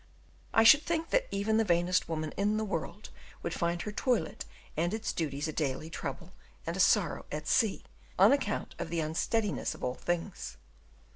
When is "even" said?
1.29-1.57